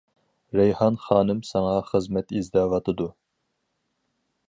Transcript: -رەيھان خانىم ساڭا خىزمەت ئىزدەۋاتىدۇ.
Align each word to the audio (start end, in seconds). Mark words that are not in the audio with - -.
-رەيھان 0.59 0.97
خانىم 1.03 1.43
ساڭا 1.51 1.75
خىزمەت 1.91 2.35
ئىزدەۋاتىدۇ. 2.41 3.11